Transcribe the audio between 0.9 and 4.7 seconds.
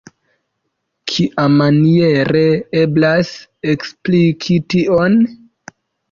Kiamaniere eblas ekspliki